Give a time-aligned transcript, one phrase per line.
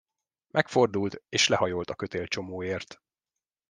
[0.47, 3.01] Megfordult és lehajolt a kötélcsomóért.